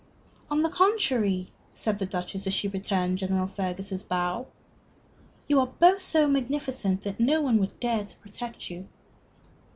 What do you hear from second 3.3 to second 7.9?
Fergus's bow, "you are both so magnificent that no one would